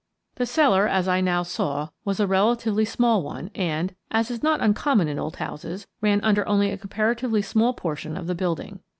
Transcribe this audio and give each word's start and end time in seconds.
The 0.37 0.47
cellar, 0.47 0.87
as 0.87 1.07
I 1.07 1.21
now 1.21 1.43
saw, 1.43 1.89
was 2.05 2.19
a 2.19 2.25
relatively 2.25 2.85
small 2.85 3.21
one 3.21 3.51
and, 3.53 3.93
as 4.09 4.31
is 4.31 4.41
not 4.41 4.59
uncommon 4.59 5.07
in 5.07 5.19
old 5.19 5.35
houses, 5.35 5.85
ran 6.01 6.19
under 6.23 6.43
only 6.47 6.71
a 6.71 6.77
comparatively 6.79 7.43
small 7.43 7.73
portion 7.75 8.17
of 8.17 8.25
the 8.25 8.33
building. 8.33 8.79